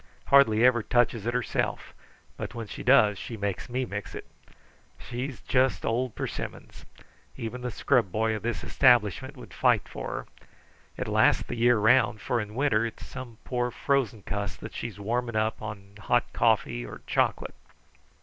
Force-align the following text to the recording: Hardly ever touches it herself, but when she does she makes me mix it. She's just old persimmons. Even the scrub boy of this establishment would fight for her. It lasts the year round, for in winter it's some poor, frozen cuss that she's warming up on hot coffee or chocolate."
Hardly 0.29 0.65
ever 0.65 0.81
touches 0.81 1.27
it 1.27 1.35
herself, 1.35 1.93
but 2.35 2.55
when 2.55 2.65
she 2.65 2.81
does 2.81 3.19
she 3.19 3.37
makes 3.37 3.69
me 3.69 3.85
mix 3.85 4.15
it. 4.15 4.25
She's 4.97 5.41
just 5.41 5.85
old 5.85 6.15
persimmons. 6.15 6.87
Even 7.37 7.61
the 7.61 7.69
scrub 7.69 8.11
boy 8.11 8.33
of 8.35 8.41
this 8.41 8.63
establishment 8.63 9.37
would 9.37 9.53
fight 9.53 9.87
for 9.87 10.07
her. 10.09 10.25
It 10.97 11.07
lasts 11.07 11.43
the 11.43 11.55
year 11.55 11.77
round, 11.77 12.19
for 12.19 12.41
in 12.41 12.55
winter 12.55 12.83
it's 12.83 13.05
some 13.05 13.37
poor, 13.43 13.69
frozen 13.69 14.23
cuss 14.23 14.55
that 14.55 14.73
she's 14.73 14.99
warming 14.99 15.35
up 15.35 15.61
on 15.61 15.93
hot 16.05 16.33
coffee 16.33 16.83
or 16.83 17.01
chocolate." 17.05 17.53